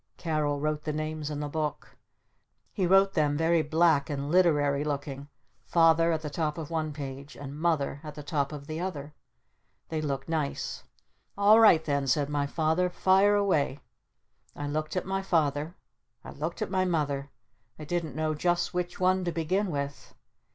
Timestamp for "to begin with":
19.25-20.15